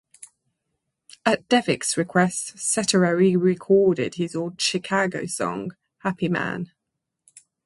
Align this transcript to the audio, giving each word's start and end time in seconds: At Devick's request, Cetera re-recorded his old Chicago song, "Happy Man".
At 1.27 1.47
Devick's 1.47 1.95
request, 1.95 2.57
Cetera 2.57 3.15
re-recorded 3.15 4.15
his 4.15 4.35
old 4.35 4.59
Chicago 4.59 5.27
song, 5.27 5.75
"Happy 5.99 6.27
Man". 6.27 6.71